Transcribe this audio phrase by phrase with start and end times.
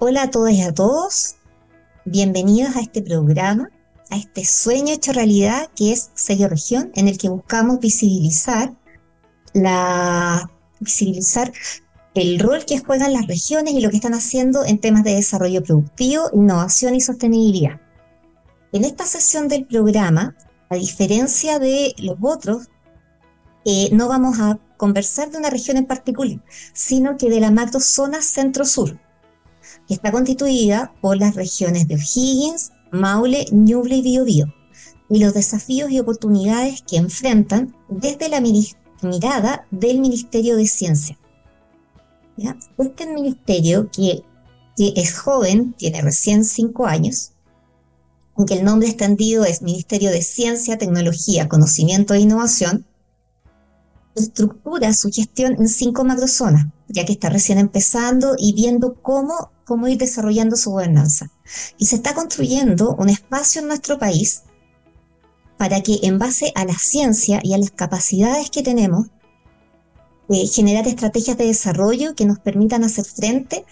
[0.00, 1.34] Hola a todas y a todos.
[2.04, 3.68] Bienvenidos a este programa,
[4.10, 8.74] a este sueño hecho realidad que es Sello Región, en el que buscamos visibilizar
[9.54, 10.48] la
[10.78, 11.52] visibilizar
[12.14, 15.64] el rol que juegan las regiones y lo que están haciendo en temas de desarrollo
[15.64, 17.80] productivo, innovación y sostenibilidad.
[18.70, 20.36] En esta sesión del programa,
[20.68, 22.68] a diferencia de los otros,
[23.64, 26.40] eh, no vamos a conversar de una región en particular,
[26.72, 28.96] sino que de la macrozona centro-sur,
[29.88, 34.54] que está constituida por las regiones de O'Higgins, Maule, Ñuble y Biobío,
[35.08, 38.42] y los desafíos y oportunidades que enfrentan desde la
[39.02, 41.18] mirada del Ministerio de Ciencia.
[42.78, 44.22] Este ministerio, que,
[44.76, 47.32] que es joven, tiene recién cinco años,
[48.36, 52.86] aunque el nombre extendido es Ministerio de Ciencia, Tecnología, Conocimiento e Innovación,
[54.18, 59.88] estructura su gestión en cinco macrozonas, ya que está recién empezando y viendo cómo, cómo
[59.88, 61.30] ir desarrollando su gobernanza.
[61.78, 64.42] Y se está construyendo un espacio en nuestro país
[65.58, 69.08] para que en base a la ciencia y a las capacidades que tenemos,
[70.30, 73.64] eh, generar estrategias de desarrollo que nos permitan hacer frente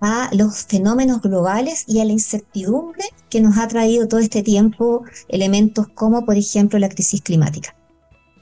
[0.00, 5.04] a los fenómenos globales y a la incertidumbre que nos ha traído todo este tiempo
[5.28, 7.74] elementos como, por ejemplo, la crisis climática.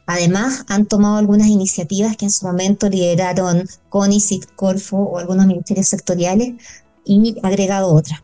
[0.06, 5.88] Además, han tomado algunas iniciativas que en su momento lideraron CONICIT, Corfo o algunos ministerios
[5.88, 6.54] sectoriales
[7.04, 8.22] y agregado otras.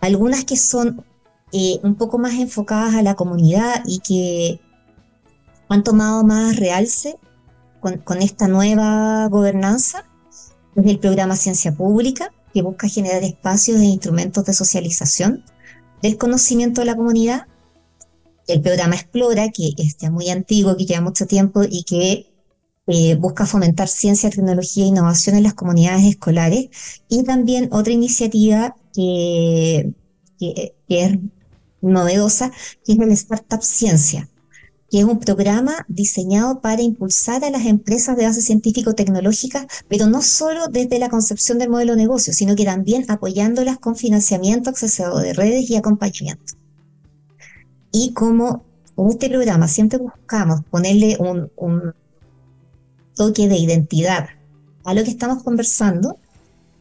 [0.00, 1.04] Algunas que son
[1.52, 4.60] eh, un poco más enfocadas a la comunidad y que
[5.68, 7.16] han tomado más realce
[7.80, 10.04] con, con esta nueva gobernanza
[10.76, 15.44] es el programa Ciencia Pública, que busca generar espacios e instrumentos de socialización
[16.02, 17.46] del conocimiento de la comunidad
[18.50, 22.30] el programa Explora, que es muy antiguo, que lleva mucho tiempo y que
[22.86, 26.68] eh, busca fomentar ciencia, tecnología e innovación en las comunidades escolares.
[27.08, 29.92] Y también otra iniciativa que,
[30.38, 31.18] que, es
[31.80, 32.50] novedosa,
[32.84, 34.28] que es el Startup Ciencia,
[34.90, 40.20] que es un programa diseñado para impulsar a las empresas de base científico-tecnológica, pero no
[40.22, 45.16] solo desde la concepción del modelo de negocio, sino que también apoyándolas con financiamiento, acceso
[45.18, 46.54] de redes y acompañamiento
[47.92, 48.64] y como
[48.96, 51.94] en este programa siempre buscamos ponerle un,
[53.14, 54.28] toque de identidad
[54.84, 56.16] a lo que estamos conversando,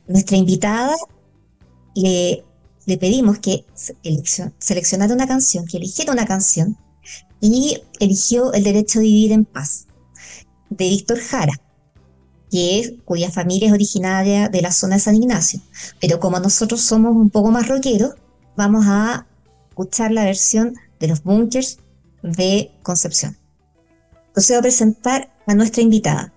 [0.07, 0.95] nuestra invitada
[1.95, 2.43] le,
[2.85, 3.65] pedimos que
[4.57, 6.77] seleccionara una canción, que eligiera una canción
[7.41, 9.87] y eligió El Derecho a Vivir en Paz
[10.69, 11.53] de Víctor Jara,
[12.49, 15.59] que cuya familia es originaria de la zona de San Ignacio.
[15.99, 18.15] Pero como nosotros somos un poco más rockeros,
[18.55, 19.27] vamos a
[19.69, 21.79] escuchar la versión de los bunkers
[22.21, 23.37] de Concepción.
[24.35, 26.33] Voy a presentar a nuestra invitada.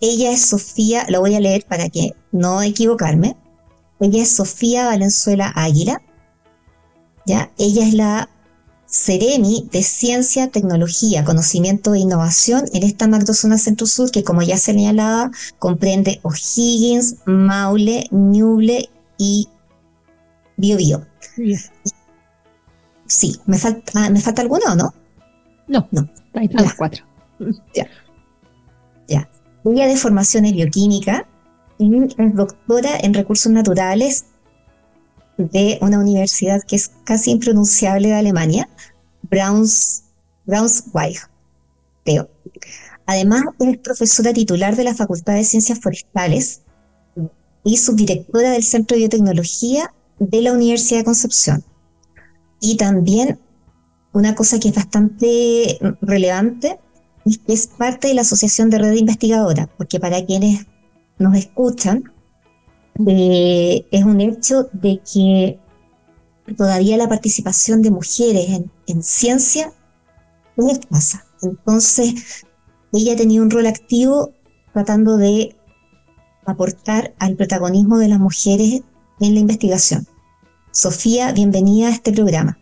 [0.00, 3.36] Ella es Sofía, lo voy a leer para que no equivocarme.
[4.00, 6.02] Ella es Sofía Valenzuela Águila.
[7.26, 7.50] ¿ya?
[7.58, 8.28] Ella es la
[8.86, 14.72] Ceremi de Ciencia, Tecnología, Conocimiento e Innovación en esta macrozona centro-sur que, como ya se
[14.72, 18.88] señalaba, comprende O'Higgins, Maule, Ñuble
[19.18, 19.48] y
[20.56, 21.06] Biobío.
[23.06, 24.94] Sí, ¿me falta, ¿me falta alguno o no?
[25.68, 26.08] No, no.
[26.34, 27.04] Ahí están las cuatro.
[27.74, 27.88] Ya.
[29.08, 29.28] Ya.
[29.64, 31.26] Ella de formación en bioquímica
[31.78, 34.26] y es doctora en recursos naturales
[35.36, 38.68] de una universidad que es casi impronunciable de Alemania,
[39.22, 40.04] Browns,
[40.46, 41.18] Braunschweig,
[42.04, 42.30] creo.
[43.06, 46.62] Además, es profesora titular de la Facultad de Ciencias Forestales
[47.64, 51.64] y subdirectora del Centro de Biotecnología de la Universidad de Concepción.
[52.66, 53.38] Y también
[54.14, 56.80] una cosa que es bastante relevante
[57.26, 60.66] es que es parte de la Asociación de Red Investigadora, porque para quienes
[61.18, 62.10] nos escuchan,
[63.06, 65.58] es un hecho de que
[66.56, 69.70] todavía la participación de mujeres en, en ciencia
[70.56, 71.26] es escasa.
[71.42, 72.46] Entonces,
[72.94, 74.32] ella tenido un rol activo
[74.72, 75.54] tratando de
[76.46, 78.80] aportar al protagonismo de las mujeres
[79.20, 80.06] en la investigación.
[80.70, 82.58] Sofía, bienvenida a este programa.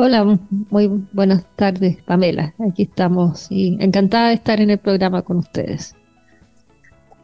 [0.00, 0.38] Hola,
[0.70, 2.54] muy buenas tardes, Pamela.
[2.60, 5.96] Aquí estamos y encantada de estar en el programa con ustedes.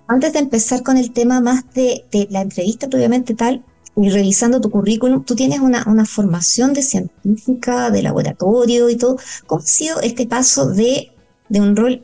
[0.09, 4.71] Antes de empezar con el tema más de, la entrevista propiamente tal, y revisando tu
[4.71, 9.19] currículum, tú tienes una, formación de científica, de laboratorio y todo.
[9.47, 11.13] ¿Cómo ha sido este paso de,
[11.51, 12.03] un rol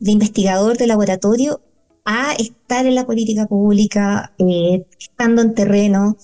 [0.00, 1.62] de investigador de laboratorio
[2.04, 6.18] a estar en la política pública, eh, estando en terreno,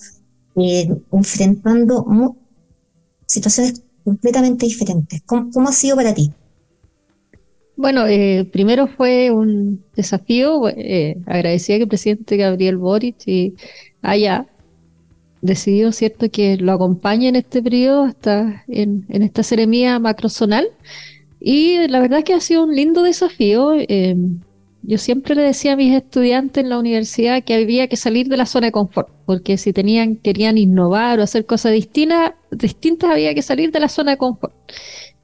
[0.55, 2.05] eh, enfrentando
[3.33, 5.21] situaciones completamente diferentes.
[5.25, 6.31] ¿Cómo, ha sido para ti?
[7.75, 10.69] Bueno, eh, primero fue un desafío.
[10.69, 13.17] Eh, agradecía que el presidente Gabriel Boric
[14.01, 14.47] haya
[15.41, 20.67] decidido, ¿cierto?, que lo acompañe en este periodo, hasta en, esta ceremonia macrozonal.
[21.39, 23.73] Y la verdad que ha sido un lindo desafío.
[23.73, 24.15] Eh,
[24.83, 28.35] yo siempre le decía a mis estudiantes en la universidad que había que salir de
[28.35, 33.33] la zona de confort, porque si tenían, querían innovar o hacer cosas distintas, distintas había
[33.33, 34.53] que salir de la zona de confort.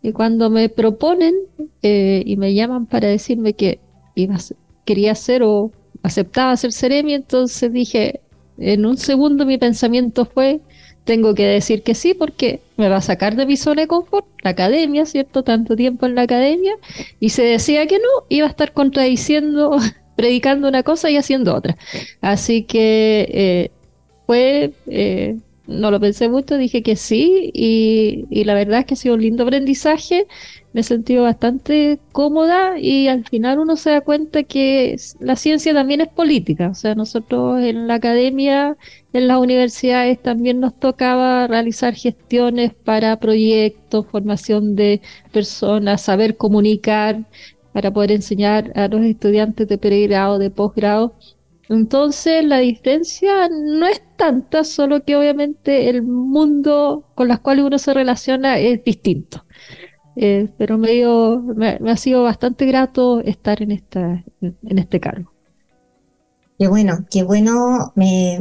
[0.02, 1.36] Y cuando me proponen
[1.82, 3.80] eh, y me llaman para decirme que
[4.16, 4.38] iba
[4.86, 5.72] quería hacer o
[6.04, 8.22] aceptaba hacer Ceremi, entonces dije,
[8.58, 10.62] en un segundo mi pensamiento fue,
[11.10, 14.28] tengo que decir que sí porque me va a sacar de mi zona de confort,
[14.44, 15.44] la academia, ¿cierto?
[15.44, 16.74] Tanto tiempo en la academia,
[17.20, 19.76] y se decía que no, iba a estar contradiciendo,
[20.16, 21.78] predicando una cosa y haciendo otra.
[22.22, 23.72] Así que eh,
[24.28, 25.38] fue eh,
[25.70, 29.22] no lo pensé mucho, dije que sí y, la verdad es que ha sido un
[29.22, 30.26] lindo aprendizaje,
[30.74, 35.74] me he sentido bastante cómoda y al final uno se da cuenta que la ciencia
[35.74, 38.78] también es política, o sea, nosotros en la academia,
[39.14, 45.02] en las universidades también nos tocaba realizar gestiones para proyectos, formación de
[45.32, 47.26] personas, saber comunicar
[47.74, 51.14] para poder enseñar a los estudiantes de pregrado, de posgrado
[51.70, 57.78] entonces la diferencia no es tanta, solo que obviamente el mundo con las cuales uno
[57.78, 59.46] se relaciona es distinto.
[60.16, 61.04] Eh, pero me,
[61.80, 65.32] me, ha sido bastante grato estar en, esta, en este cargo.
[66.58, 68.40] Qué bueno, qué bueno, me,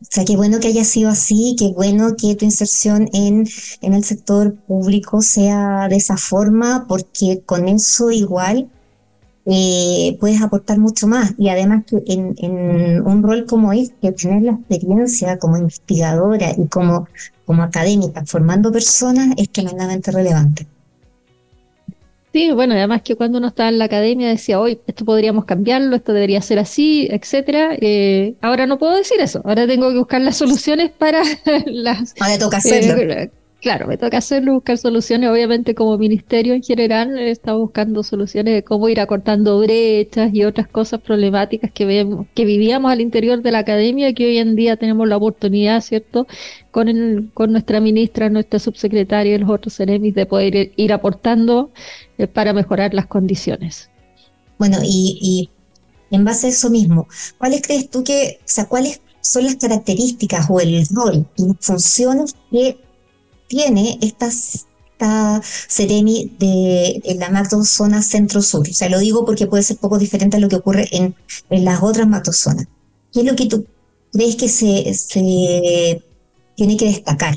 [0.00, 3.46] o sea, qué bueno que haya sido así, qué bueno que tu inserción en,
[3.80, 8.70] en el sector público sea de esa forma, porque con eso igual
[9.50, 11.32] eh, puedes aportar mucho más.
[11.38, 17.08] Y además que en, un rol como este, tener la experiencia como investigadora y como,
[17.46, 20.66] como académica formando personas es tremendamente relevante.
[22.30, 25.96] Sí, bueno, además que cuando uno estaba en la academia decía, hoy esto podríamos cambiarlo,
[25.96, 27.70] esto debería ser así, etcétera.
[27.80, 31.22] Eh, ahora no puedo decir eso, ahora tengo que buscar las soluciones para
[31.66, 32.14] las...
[32.20, 33.00] Ahora toca hacerlo.
[33.02, 33.30] Eh,
[33.60, 35.28] Claro, me toca hacerlo, buscar soluciones.
[35.30, 40.68] Obviamente, como ministerio en general, está buscando soluciones de cómo ir acortando brechas y otras
[40.68, 44.76] cosas problemáticas que, vemos, que vivíamos al interior de la academia, que hoy en día
[44.76, 46.28] tenemos la oportunidad, ¿cierto?,
[46.70, 51.72] con, el, con nuestra ministra, nuestra subsecretaria y los otros CEREMIS de poder ir, aportando
[52.16, 53.90] eh, para mejorar las condiciones.
[54.56, 55.50] Bueno, y, y
[56.14, 57.08] en base a eso mismo,
[57.38, 61.56] ¿cuáles crees tú que, o sea, cuáles son las características o el rol y las
[61.60, 62.78] funciones que
[63.48, 64.30] tiene esta
[65.40, 68.68] Sereni de, la macrozona centro-sur.
[68.68, 71.14] O sea, lo digo porque puede ser poco diferente a lo que ocurre en,
[71.50, 72.66] las otras macrozonas.
[73.12, 73.66] ¿Qué es lo que tú
[74.12, 76.02] crees que se, se
[76.56, 77.36] tiene que destacar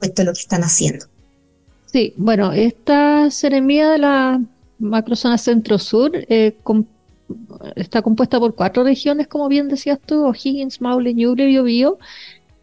[0.00, 1.06] respecto a lo que están haciendo?
[1.86, 4.40] Sí, bueno, esta seremía de la
[4.78, 6.56] macrozona centro-sur eh,
[7.74, 11.98] está compuesta por cuatro regiones, como bien decías tú, O'Higgins, Maule, Ñuble, Biobío,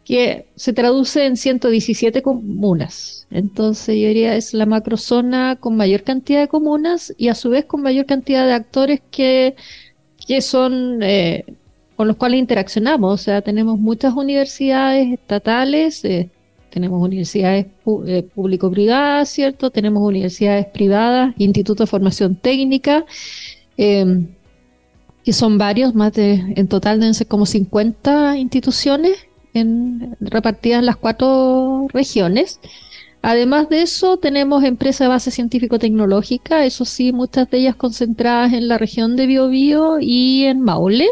[0.08, 3.28] que se traduce en 117 comunas.
[3.30, 7.66] Entonces yo diría es la macrozona con mayor cantidad de comunas y a su vez
[7.66, 9.58] con mayor cantidad de actores que,
[10.26, 11.44] que son eh,
[11.98, 13.14] con los cuales interaccionamos.
[13.14, 16.30] O sea, tenemos muchas universidades estatales, eh,
[16.70, 17.66] tenemos universidades
[18.06, 19.72] eh, público-privadas, ¿cierto?
[19.72, 23.04] Tenemos universidades privadas, institutos de formación técnica,
[23.76, 29.28] que son varios, más de, en total deben ser como 50 instituciones
[30.20, 32.60] repartidas en las cuatro regiones.
[33.22, 38.68] Además de eso, tenemos empresas de base científico-tecnológica, eso sí, muchas de ellas concentradas en
[38.68, 41.10] la región de Biobío y en Maule.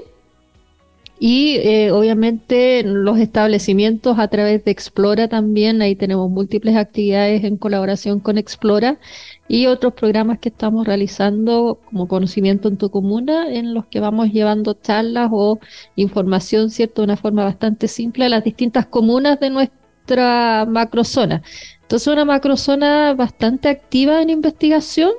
[1.18, 7.56] Y eh, obviamente los establecimientos a través de Explora también, ahí tenemos múltiples actividades en
[7.56, 9.00] colaboración con Explora
[9.48, 14.32] y otros programas que estamos realizando como conocimiento en tu comuna, en los que vamos
[14.34, 15.60] llevando charlas o
[15.96, 21.44] información, ¿cierto?, de una forma bastante simple a las distintas comunas de nuestra macrozona.
[21.82, 25.12] Entonces, una macrozona bastante activa en investigación.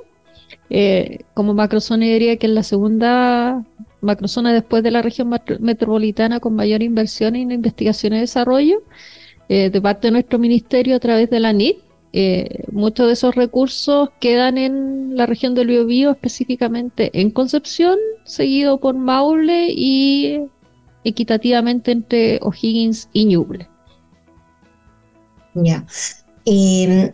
[0.69, 3.65] Eh, como macrozona diría que es la segunda
[4.01, 8.83] macrozona después de la región metropolitana con mayor inversión en investigación y desarrollo
[9.49, 11.77] eh, de parte de nuestro ministerio a través de la NIT
[12.13, 18.79] eh, muchos de esos recursos quedan en la región del Biobío, específicamente en Concepción, seguido
[18.79, 20.41] por Maule y
[21.03, 23.69] equitativamente entre O'Higgins y Ñuble.
[25.53, 25.85] Ya.
[26.45, 27.11] Em,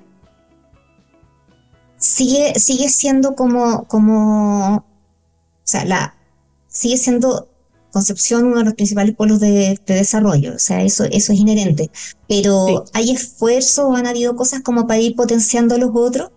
[1.98, 4.86] sigue, sigue siendo como, como, o
[5.64, 6.16] sea, la,
[6.74, 7.48] sigue siendo
[7.94, 11.92] Concepción uno de los principales polos de, desarrollo, o sea, eso, eso es inherente.
[12.28, 16.32] Pero ¿hay esfuerzos o han habido cosas como para ir potenciando a los otros?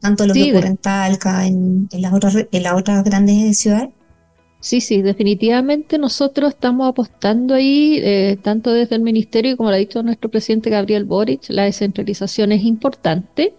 [0.00, 3.90] tanto lo que ocurre en Talca, en, las otras, en las otras grandes ciudades.
[4.60, 9.78] Sí, sí, definitivamente nosotros estamos apostando ahí, eh, tanto desde el Ministerio como lo ha
[9.78, 13.54] dicho nuestro presidente Gabriel Boric, la descentralización es importante,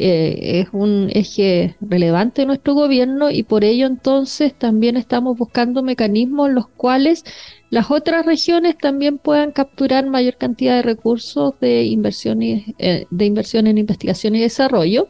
[0.00, 5.82] eh, es un eje relevante de nuestro gobierno y por ello entonces también estamos buscando
[5.82, 7.24] mecanismos en los cuales
[7.70, 13.66] las otras regiones también puedan capturar mayor cantidad de recursos de inversiones, eh, de inversión
[13.66, 15.08] en investigación y desarrollo,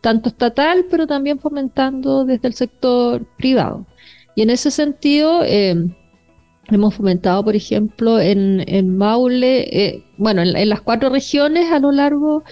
[0.00, 3.86] tanto estatal, pero también fomentando desde el sector privado.
[4.34, 5.74] Y en ese sentido, eh,
[6.70, 12.44] hemos fomentado, por ejemplo, en, Maule, eh, bueno, en, las cuatro regiones a lo largo,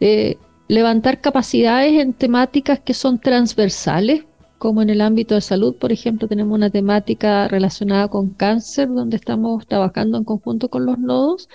[0.00, 0.36] eh,
[0.70, 4.24] levantar capacidades en temáticas que son transversales,
[4.56, 9.16] como en el ámbito de salud, por ejemplo, tenemos una temática relacionada con cáncer, donde
[9.16, 11.48] estamos trabajando en conjunto con los nodos,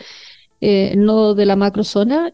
[0.59, 2.33] el nodo de la macrozona,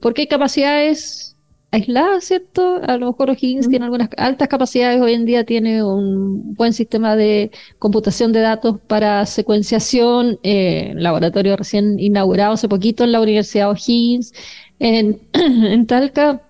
[0.00, 1.31] porque hay capacidades
[1.72, 2.80] aislada, ¿cierto?
[2.86, 7.16] A lo mejor O'Higgins tiene algunas altas capacidades, hoy en día tiene un buen sistema
[7.16, 13.70] de computación de datos para secuenciación, eh, laboratorio recién inaugurado hace poquito en la Universidad
[13.70, 14.34] O'Higgins,
[14.78, 16.42] en, en Talca.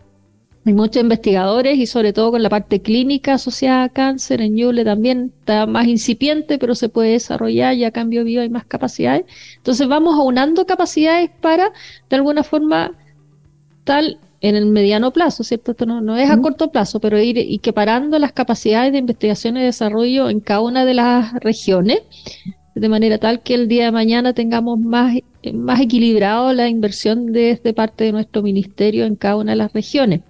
[0.64, 4.84] Hay muchos investigadores y sobre todo con la parte clínica asociada a cáncer, en Yule
[4.84, 9.24] también está más incipiente, pero se puede desarrollar, ya a cambio vivo hay más capacidades.
[9.56, 11.72] Entonces vamos aunando capacidades para,
[12.10, 12.92] de alguna forma,
[13.84, 15.70] tal en el mediano plazo, ¿cierto?
[15.70, 19.62] Esto no, no es a corto plazo, pero ir equiparando las capacidades de investigación y
[19.62, 22.00] desarrollo en cada una de las regiones,
[22.74, 25.16] de manera tal que el día de mañana tengamos más,
[25.54, 30.22] más equilibrado la inversión desde parte de nuestro ministerio en cada una de las regiones.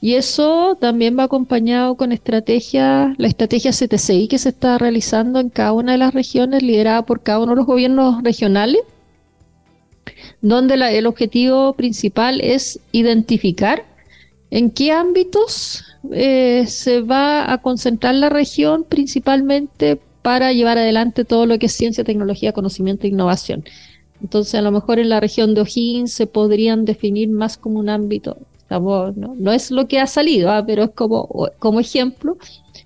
[0.00, 5.48] Y eso también va acompañado con estrategias, la estrategia CTCI que se está realizando en
[5.48, 8.82] cada una de las regiones, liderada por cada uno de los gobiernos regionales
[10.40, 13.84] donde el objetivo principal es identificar
[14.50, 21.46] en qué ámbitos eh, se va a concentrar la región principalmente para llevar adelante todo
[21.46, 23.64] lo que es ciencia, tecnología, conocimiento e innovación.
[24.20, 27.88] Entonces, a lo mejor en la región de O'Higgins se podrían definir más como un
[27.88, 28.36] ámbito,
[28.70, 29.52] ¿no?
[29.52, 30.64] es lo que ha salido, ¿ah?
[30.66, 32.36] pero es como, como ejemplo,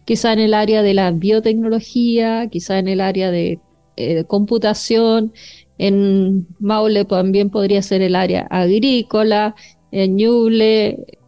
[0.04, 3.60] quizá en el área de la biotecnología, quizá en el área de
[3.96, 5.32] eh, computación,
[5.78, 9.54] en Maule también podría ser el área agrícola,
[9.90, 11.18] en Ñuble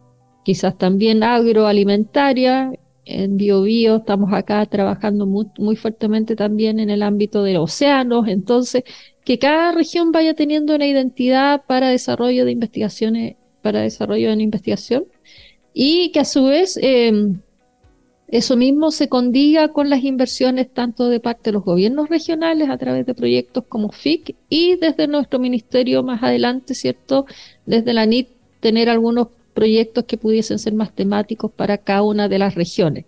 [0.43, 2.71] quizás también agroalimentaria,
[3.05, 8.83] en Biobío estamos acá trabajando muy, fuertemente también en el ámbito de los océanos, entonces
[9.23, 15.05] que cada región vaya teniendo una identidad para desarrollo de investigaciones, para desarrollo en investigación
[15.73, 17.41] y que a su vez em,
[18.27, 22.77] eso mismo se condiga con las inversiones tanto de parte de los gobiernos regionales a
[22.77, 27.27] través de proyectos como FIC y desde nuestro ministerio más adelante, ¿cierto?
[27.65, 28.29] Desde la NIT,
[28.61, 33.05] tener algunos proyectos que pudiesen ser más temáticos para cada una de las regiones.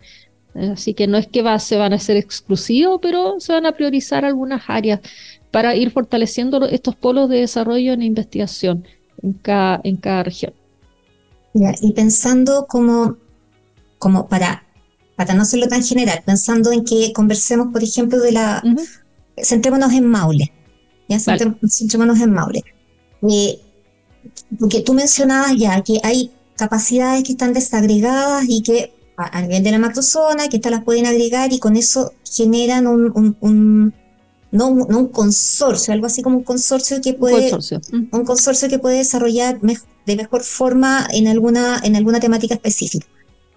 [0.54, 4.24] Así que no es que se van a ser exclusivos, pero se van a priorizar
[4.24, 5.02] algunas áreas
[5.52, 8.88] para ir fortaleciendo estos polos de desarrollo en investigación
[9.22, 10.54] en cada, en cada región.
[11.54, 13.18] y pensando como,
[13.98, 14.67] como para
[15.18, 18.64] para no hacerlo tan general, pensando en que conversemos, por ejemplo, de la...
[19.36, 20.54] Centrémonos en Maule,
[21.10, 21.20] ¿ya?
[21.20, 22.64] Centrémonos en Maule.
[23.28, 23.60] Eh,
[24.60, 29.72] porque tú mencionabas ya que hay capacidades que están desagregadas y que a, nivel de
[29.72, 33.94] la macrozona, que estas las pueden agregar y con eso generan un,
[34.52, 37.52] no, un consorcio, algo así como un consorcio que puede,
[38.12, 43.08] un consorcio que puede desarrollar de mejor forma en alguna, en alguna temática específica.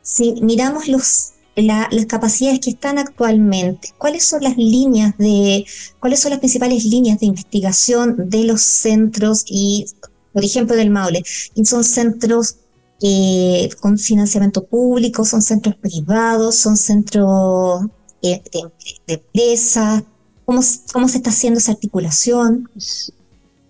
[0.00, 5.66] Si miramos los las capacidades que están actualmente, cuáles son las líneas de,
[5.98, 9.86] cuáles son las principales líneas de investigación de los centros y,
[10.32, 11.22] por ejemplo, del Maule.
[11.54, 12.56] Y son centros
[13.02, 17.82] eh, con financiamiento público, son centros privados, son centros
[18.22, 18.62] eh, de,
[19.06, 20.02] de, empresas.
[20.44, 20.60] ¿Cómo,
[20.92, 22.68] ¿Cómo se está haciendo esa articulación?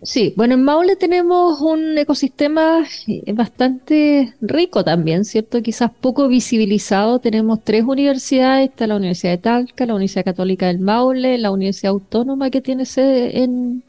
[0.02, 5.62] Sí, bueno, en Maule tenemos un ecosistema eh, bastante rico también, ¿cierto?
[5.62, 7.18] Quizás poco visibilizado.
[7.18, 11.92] Tenemos tres universidades, está la Universidad de Talca, la Universidad Católica del Maule, la Universidad
[11.92, 13.84] Autónoma que tiene sede en,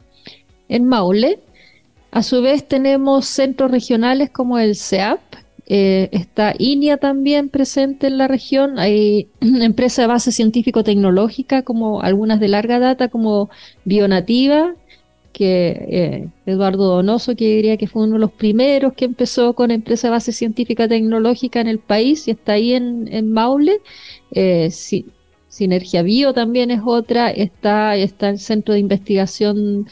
[0.68, 1.40] en Maule.
[2.10, 5.20] A su vez tenemos centros regionales como el CEAP,
[5.66, 12.40] eh, está INIA también presente en la región, hay empresas de base científico-tecnológica como algunas
[12.40, 13.48] de larga data como
[13.86, 14.74] Bionativa,
[15.32, 19.70] que eh, Eduardo Donoso, que diría que fue uno de los primeros que empezó con
[19.70, 23.80] empresa base científica tecnológica en el país y está ahí en, Maule.
[24.32, 24.70] Eh,
[25.48, 29.86] Sinergia Bio también es otra, está, está el Centro de Investigación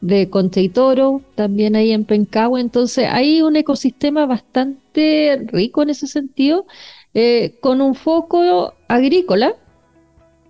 [0.00, 2.60] de Conte y Toro, también ahí en Pencahue.
[2.60, 6.66] Entonces hay un ecosistema bastante rico en ese sentido,
[7.14, 9.54] eh, con un foco agrícola,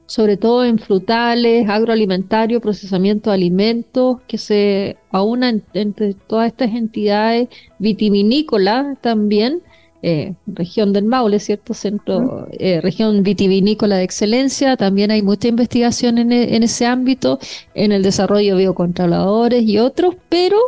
[0.07, 7.49] sobre todo en frutales, agroalimentario, procesamiento de alimentos, que se aunan entre todas estas entidades,
[7.79, 9.63] vitivinícolas también,
[10.07, 11.73] eh, región del Maule, ¿cierto?
[11.73, 14.77] Centro, eh, región vitivinícola de excelencia.
[14.77, 17.39] También hay mucha investigación en, e, ese ámbito,
[17.75, 20.59] en el desarrollo de biocontroladores y otros, pero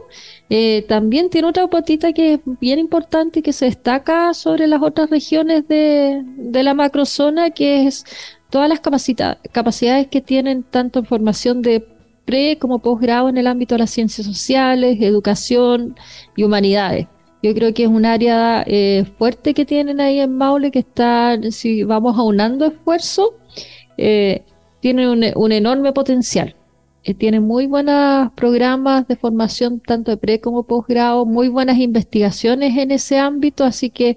[0.49, 4.81] eh, también tiene otra patita que es bien importante y que se destaca sobre las
[4.81, 8.07] otras regiones de, de la macrozona, que es
[8.51, 11.87] todas las capacidades que tienen tanto en formación de
[12.25, 15.97] pre como posgrado en el ámbito de las ciencias sociales, educación
[16.37, 17.07] y humanidades.
[17.43, 21.39] Yo creo que es un área eh, fuerte que tienen ahí en Maule, que está,
[21.51, 23.35] si vamos aunando esfuerzo,
[23.97, 24.43] eh,
[24.81, 26.57] tiene un, enorme potencial.
[27.07, 32.77] Eh, tiene muy buenos programas de formación, tanto de pre como posgrado, muy buenas investigaciones
[32.77, 34.17] en ese ámbito, así que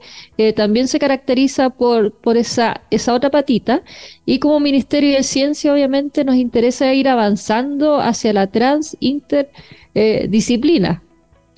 [0.56, 3.84] también se caracteriza por, por esa, esa otra patita.
[4.26, 11.04] Y como Ministerio de Ciencia, obviamente, nos interesa ir avanzando hacia la trans interdisciplina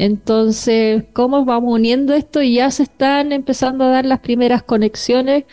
[0.01, 2.41] entonces, ¿cómo vamos uniendo esto?
[2.41, 5.43] Y ya se están empezando a dar las primeras conexiones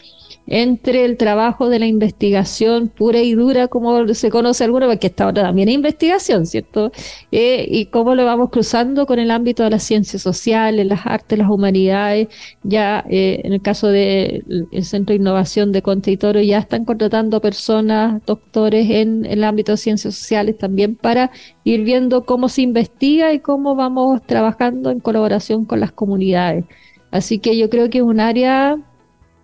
[0.51, 5.25] entre el trabajo de la investigación pura y dura, como se conoce alguna, porque esta
[5.25, 6.91] ahora también es investigación, ¿cierto?
[7.31, 11.39] Eh, y cómo lo vamos cruzando con el ámbito de las ciencias sociales, las artes,
[11.39, 12.29] las humanidades.
[12.63, 14.43] Ya eh, en el caso del
[14.83, 19.45] Centro de Innovación de Conte y Toro, ya están contratando personas, doctores en, en el
[19.45, 21.31] ámbito de ciencias sociales también para
[21.65, 26.65] ir viendo cómo se investiga y cómo vamos trabajando en colaboración con las comunidades.
[27.11, 28.79] Así que yo creo que es un área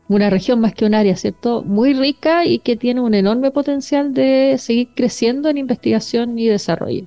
[0.08, 1.62] una región más que un área, ¿cierto?
[1.62, 7.06] Muy rica y que tiene un enorme potencial de seguir creciendo en investigación y desarrollo.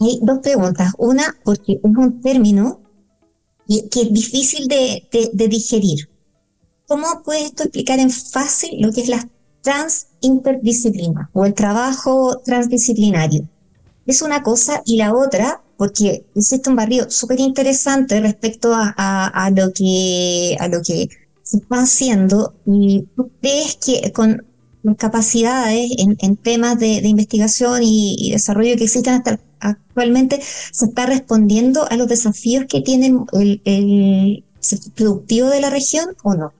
[0.00, 0.92] Hay dos preguntas.
[0.98, 2.80] Una, porque es un término
[3.68, 5.06] que es difícil de,
[5.48, 6.08] digerir.
[6.86, 9.28] ¿Cómo puedes esto explicar en fácil lo que es la
[9.60, 13.46] transinterdisciplina o el trabajo transdisciplinario?
[14.06, 19.70] Es una cosa y la otra, porque existe un barrio súper interesante respecto a, lo
[19.74, 21.10] que, a lo que
[21.48, 24.44] se está haciendo y tú crees que con
[24.98, 31.96] capacidades en, temas de, investigación y, desarrollo que existen hasta actualmente se está respondiendo a
[31.96, 36.52] los desafíos que tiene el, sector productivo de la región o no?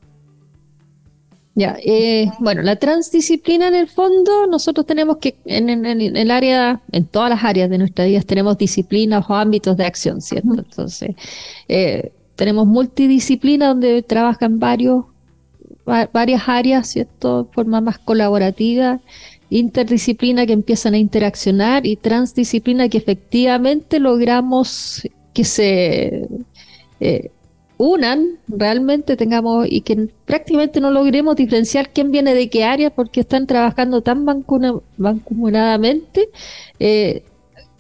[1.55, 7.05] Ya, eh, bueno, la transdisciplina en el fondo, nosotros tenemos que, en, el área, en
[7.05, 10.55] todas las áreas de nuestra vida, tenemos disciplinas o ámbitos de acción, ¿cierto?
[10.55, 11.15] Entonces,
[11.69, 15.07] eh, tenemos multidisciplina donde trabajan varios,
[15.85, 17.43] varias áreas, ¿cierto?
[17.43, 19.01] De forma más colaborativa,
[19.51, 25.03] interdisciplina que empiezan a interaccionar y transdisciplina que efectivamente logramos
[25.35, 26.29] que se
[27.01, 27.33] eh,
[27.77, 33.23] unan realmente tengamos y que prácticamente no logremos diferenciar quién viene de qué área porque
[33.23, 34.25] están trabajando tan
[34.97, 36.29] mancomunadamente
[36.79, 37.25] eh,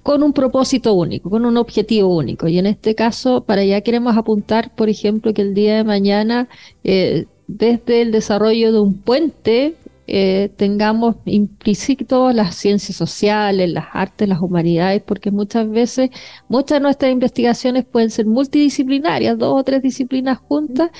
[0.08, 2.48] con un propósito único, con un objetivo único.
[2.48, 6.48] Y en este caso, para allá queremos apuntar, por ejemplo, que el día de mañana,
[6.82, 9.74] eh, desde el desarrollo de un puente,
[10.10, 16.08] eh, tengamos implícito las ciencias sociales, las artes, las humanidades, porque muchas veces,
[16.48, 20.90] muchas de nuestras investigaciones pueden ser multidisciplinarias, dos o tres disciplinas juntas,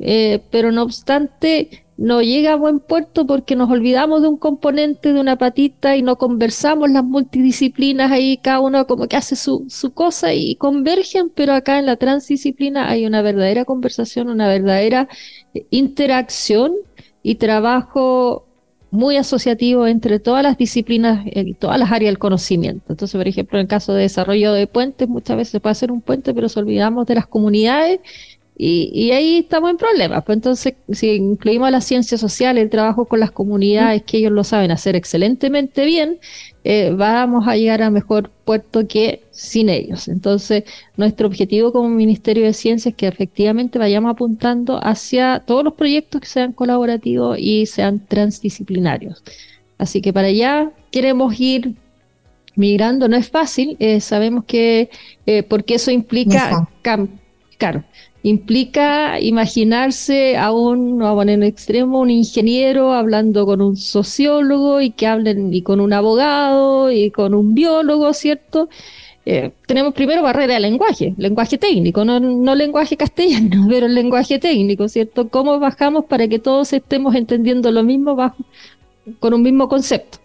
[0.00, 5.12] eh, pero no obstante, no llega a buen puerto porque nos olvidamos de un componente,
[5.12, 9.66] de una patita y no conversamos las multidisciplinas ahí, cada uno como que hace su,
[9.68, 15.08] su cosa y convergen, pero acá en la transdisciplina hay una verdadera conversación, una verdadera
[15.54, 16.72] eh, interacción
[17.22, 18.45] y trabajo
[18.96, 22.84] muy asociativo entre todas las disciplinas y todas las áreas del conocimiento.
[22.88, 25.92] Entonces, por ejemplo, en el caso de desarrollo de puentes, muchas veces se puede hacer
[25.92, 28.00] un puente, pero se olvidamos de las comunidades
[28.58, 30.24] y, ahí estamos en problemas.
[30.24, 34.44] Pues entonces, si incluimos la ciencia social, el trabajo con las comunidades, que ellos lo
[34.44, 36.18] saben hacer excelentemente bien,
[36.64, 40.08] eh, vamos a llegar a mejor puerto que sin ellos.
[40.08, 40.64] Entonces,
[40.96, 46.22] nuestro objetivo como Ministerio de Ciencia es que efectivamente vayamos apuntando hacia todos los proyectos
[46.22, 49.22] que sean colaborativos y sean transdisciplinarios.
[49.76, 51.74] Así que para allá queremos ir
[52.54, 53.06] migrando.
[53.06, 54.88] No es fácil, eh, sabemos que,
[55.26, 56.68] eh, porque eso implica,
[57.58, 57.84] claro,
[58.28, 64.90] implica imaginarse a un, a poner en extremo, un ingeniero hablando con un sociólogo y
[64.90, 68.68] que hablen y con un abogado y con un biólogo, ¿cierto?
[69.26, 74.40] Eh, tenemos primero barrera de lenguaje, lenguaje técnico, no, no lenguaje castellano, pero el lenguaje
[74.40, 75.28] técnico, ¿cierto?
[75.28, 78.44] ¿Cómo bajamos para que todos estemos entendiendo lo mismo bajo,
[79.20, 80.18] con un mismo concepto?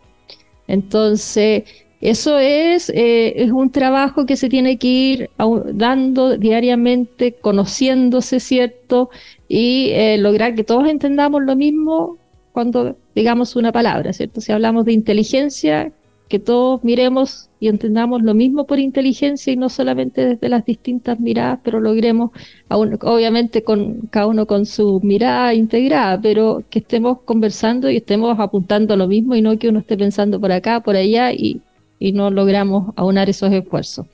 [0.68, 1.66] Entonces,
[2.02, 5.30] Eso es, eh, es un trabajo que se tiene que ir
[5.74, 9.12] dando diariamente, conociéndose, ¿cierto?
[9.48, 12.18] Y eh, lograr que todos entendamos lo mismo
[12.54, 14.42] cuando digamos una palabra, ¿cierto?
[14.42, 15.92] Si hablamos de inteligencia,
[16.28, 21.20] que todos miremos y entendamos lo mismo por inteligencia y no solamente desde las distintas
[21.20, 22.32] miradas, pero logremos,
[22.70, 28.94] obviamente con cada uno con su mirada integrada, pero que estemos conversando y estemos apuntando
[28.94, 31.62] a lo mismo y no que uno esté pensando por acá, por allá y,
[32.02, 34.08] y no logramos aunar esos esfuerzos.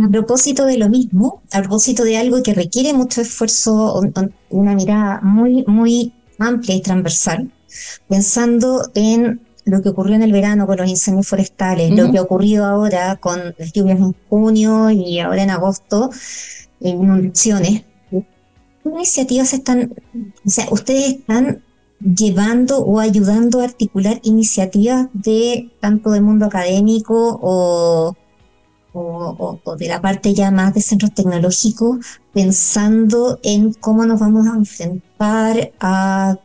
[0.00, 4.00] A propósito de lo mismo, a propósito de algo que requiere mucho esfuerzo,
[4.48, 7.50] una mirada muy, muy amplia y transversal,
[8.08, 12.22] pensando en lo que ocurrió en el verano con los incendios forestales, lo que ha
[12.22, 16.10] ocurrido ahora con las lluvias en junio y ahora en agosto,
[16.78, 17.82] inundaciones.
[18.10, 19.92] ¿Qué iniciativas están,
[20.46, 21.62] o sea, ustedes están
[22.02, 28.16] llevando o ayudando a articular iniciativas de tanto del mundo académico o,
[28.92, 34.56] o, de la parte ya más de centros tecnológicos, pensando en cómo nos vamos a
[34.56, 36.38] enfrentar a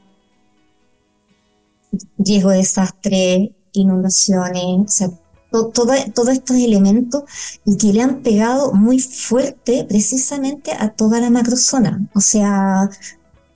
[2.18, 5.10] riesgo de desastre, inundaciones, o sea,
[5.52, 7.24] todos estos elementos
[7.66, 12.08] y que le han pegado muy fuerte precisamente a toda la macrozona.
[12.14, 12.90] O sea,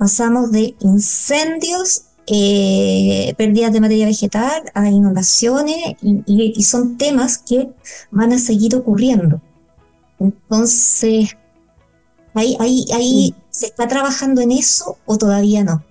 [0.02, 7.70] pasamos de incendios, eh, pérdidas de materia vegetal, a inundaciones y, son temas que
[8.10, 9.40] van a seguir ocurriendo.
[10.18, 11.38] Entonces,
[12.34, 15.86] ahí, ahí, ahí ¿se está trabajando en eso o todavía no?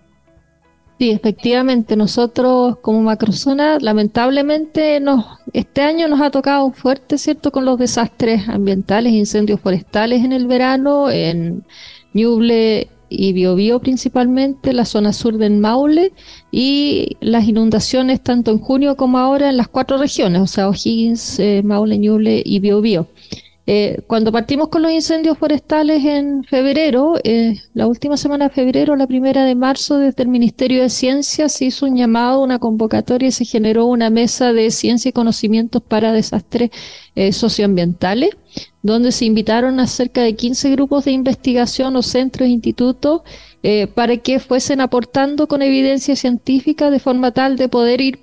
[0.98, 7.64] Sí, efectivamente, nosotros como macrozona, lamentablemente, nos, este año nos ha tocado fuerte, ¿cierto?, con
[7.64, 11.64] los desastres ambientales, incendios forestales en el verano, en
[12.12, 16.12] Ñuble y Biobío principalmente, la zona sur del Maule,
[16.50, 21.38] y las inundaciones tanto en junio como ahora en las cuatro regiones, o sea, O'Higgins,
[21.40, 23.08] eh, Maule, Ñuble y Biobío.
[23.72, 28.96] Eh, cuando partimos con los incendios forestales en febrero, eh, la última semana de febrero,
[28.96, 33.28] la primera de marzo, desde el Ministerio de Ciencia se hizo un llamado, una convocatoria
[33.28, 36.70] y se generó una mesa de ciencia y conocimientos para desastres
[37.14, 38.30] eh, socioambientales,
[38.82, 43.22] donde se invitaron a cerca de 15 grupos de investigación o centros institutos
[43.94, 48.20] para que fuesen aportando con evidencia científica de forma tal de poder ir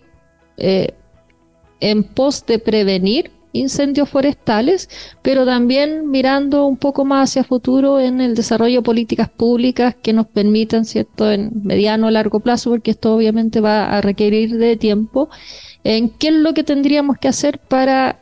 [1.79, 4.89] en pos de prevenir incendios forestales,
[5.21, 10.13] pero también mirando un poco más hacia futuro en el desarrollo de políticas públicas que
[10.13, 14.75] nos permitan, ¿cierto?, en mediano o largo plazo, porque esto obviamente va a requerir de
[14.77, 15.29] tiempo,
[15.83, 18.19] en qué es lo que tendríamos que hacer para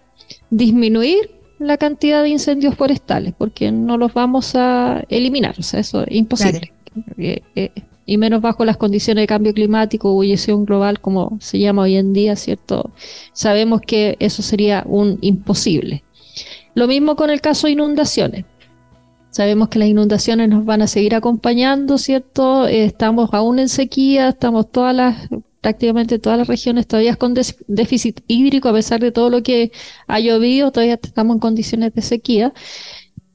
[0.50, 6.04] disminuir la cantidad de incendios forestales, porque no los vamos a eliminar, o sea, eso
[6.04, 6.72] es imposible.
[7.18, 7.72] Eh, eh,
[8.06, 12.13] y menos bajo las condiciones de cambio climático, ebullición global, como se llama hoy en
[12.13, 12.91] día, ¿cierto?
[13.34, 16.04] Sabemos que eso sería un imposible.
[16.76, 18.46] Lo mismo con el caso de inundaciones.
[19.32, 22.68] Sabemos que las inundaciones nos van a seguir acompañando, ¿cierto?
[22.68, 25.28] Eh, estamos aún en sequía, estamos todas las,
[25.65, 29.71] prácticamente todas las regiones todavía con déficit hídrico, a pesar de todo lo que
[30.06, 32.54] ha llovido, todavía estamos en condiciones de sequía.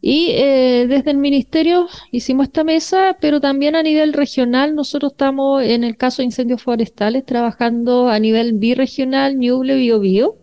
[0.00, 5.64] Y eh, desde el ministerio hicimos esta mesa, pero también a nivel regional, nosotros estamos
[5.64, 10.36] en el caso de incendios forestales trabajando a nivel birregional, Ñuble, Biobío,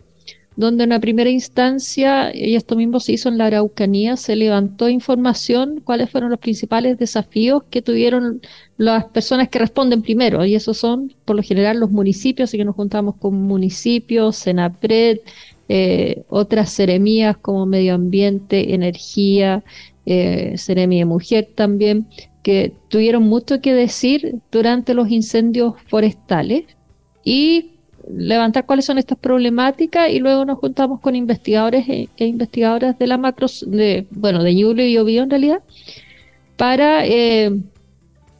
[0.57, 4.89] donde en la primera instancia, y esto mismo se hizo en la Araucanía, se levantó
[4.89, 8.41] información, cuáles fueron los principales desafíos que tuvieron
[8.77, 12.65] las personas que responden primero, y esos son por lo general los municipios, así que
[12.65, 15.19] nos juntamos con municipios, Senapred,
[15.69, 19.63] eh, otras seremías como medio ambiente, energía,
[20.07, 22.07] eh, seremia de mujer también,
[22.41, 26.63] que tuvieron mucho que decir durante los incendios forestales
[27.23, 27.76] y
[28.09, 33.07] levantar cuáles son estas problemáticas y luego nos juntamos con investigadores e, e investigadoras de
[33.07, 35.61] la macro, de, bueno, de Julio y Obvio en realidad,
[36.55, 37.51] para eh,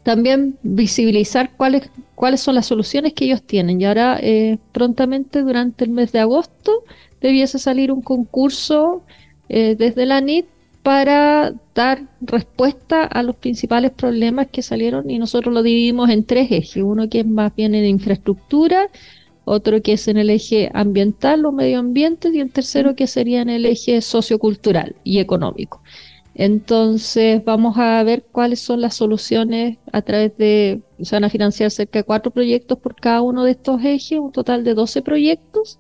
[0.03, 3.81] también visibilizar cuáles, cuáles son las soluciones que ellos tienen.
[3.81, 6.83] Y ahora, eh, prontamente, durante el mes de agosto,
[7.19, 9.03] debiese salir un concurso
[9.49, 10.45] eh, desde la NIT
[10.87, 16.49] para dar respuesta a los principales problemas que salieron y nosotros lo dividimos en tres
[16.49, 18.89] ejes, uno que es más bien en infraestructura,
[19.47, 23.41] otro que es en el eje ambiental o medio ambiente y el tercero que sería
[23.41, 25.81] en el eje sociocultural y económico.
[26.35, 31.71] Entonces vamos a ver cuáles son las soluciones a través de, se van a financiar
[31.71, 35.79] cerca de cuatro proyectos por cada uno de estos ejes, un total de 12 proyectos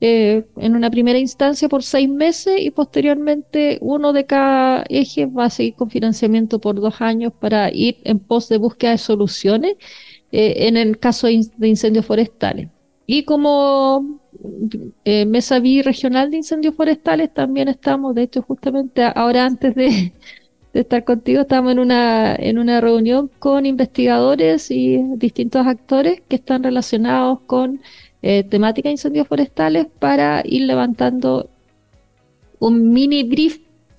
[0.00, 5.46] eh, en una primera instancia por seis meses y posteriormente uno de cada eje va
[5.46, 9.74] a seguir con financiamiento por dos años para ir en pos de búsqueda de soluciones
[10.32, 12.68] eh, en el caso de incendios forestales.
[13.12, 14.20] Y como
[15.04, 20.12] eh, Mesa Regional de Incendios Forestales también estamos, de hecho, justamente ahora antes de,
[20.74, 26.62] estar contigo, estamos en una, en una reunión con investigadores y distintos actores que están
[26.62, 27.80] relacionados con
[28.22, 31.50] eh, temática de incendios forestales para ir levantando
[32.60, 33.58] un mini brief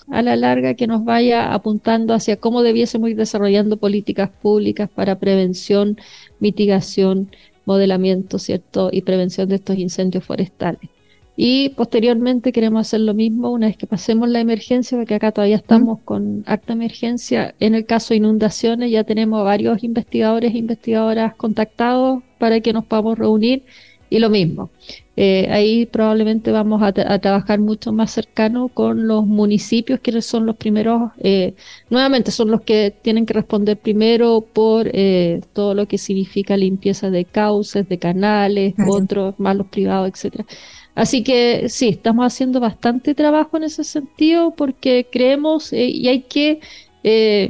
[0.09, 5.19] a la larga que nos vaya apuntando hacia cómo debiésemos ir desarrollando políticas públicas para
[5.19, 5.97] prevención,
[6.39, 7.29] mitigación,
[7.65, 8.89] modelamiento, ¿cierto?
[8.91, 10.89] Y prevención de estos incendios forestales.
[11.35, 15.55] Y posteriormente queremos hacer lo mismo una vez que pasemos la emergencia, porque acá todavía
[15.55, 17.55] estamos con acta emergencia.
[17.59, 22.85] En el caso de inundaciones ya tenemos varios investigadores e investigadoras contactados para que nos
[22.85, 23.63] podamos reunir
[24.11, 24.69] y lo mismo.
[25.15, 30.57] Eh, ahí probablemente vamos a, trabajar mucho más cercano con los municipios, que son los
[30.57, 31.53] primeros, eh,
[31.89, 37.09] nuevamente son los que tienen que responder primero por eh, todo lo que significa limpieza
[37.09, 40.45] de cauces, de canales, otros más los privados, etcétera.
[40.93, 46.59] Así que sí, estamos haciendo bastante trabajo en ese sentido porque creemos y hay que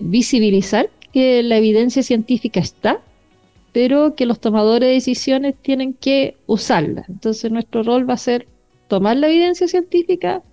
[0.01, 3.01] visibilizar que la evidencia científica está,
[3.71, 7.05] pero que los tomadores de decisiones tienen que usarla.
[7.07, 8.47] Entonces nuestro rol va a ser
[8.87, 10.43] tomar la evidencia científica,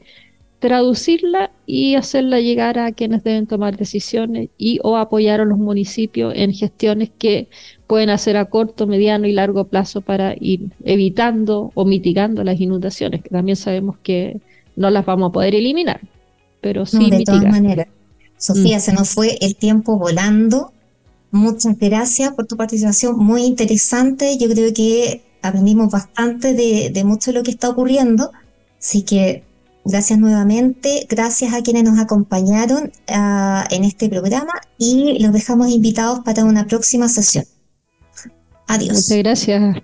[0.60, 6.32] traducirla y hacerla llegar a quienes deben tomar decisiones y o apoyar a los municipios
[6.36, 7.48] en gestiones que
[7.86, 13.22] pueden hacer a corto, mediano y largo plazo para ir evitando o mitigando las inundaciones,
[13.22, 14.40] que también sabemos que
[14.76, 16.00] no las vamos a poder eliminar,
[16.60, 17.88] pero sí de todas maneras.
[18.36, 18.80] Sofía, mm.
[18.80, 20.72] se nos fue el tiempo volando
[21.30, 24.38] Muchas gracias por tu participación, muy interesante.
[24.38, 28.32] Yo creo que aprendimos bastante de, mucho de lo que está ocurriendo.
[28.80, 29.44] Así que
[29.84, 36.20] gracias nuevamente, gracias a quienes nos acompañaron ah, en este programa y los dejamos invitados
[36.20, 37.44] para una próxima sesión.
[38.66, 38.96] Adiós.
[38.96, 39.82] Muchas gracias,